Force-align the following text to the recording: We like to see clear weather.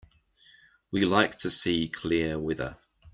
We 0.89 1.05
like 1.05 1.37
to 1.41 1.51
see 1.51 1.87
clear 1.87 2.39
weather. 2.39 2.75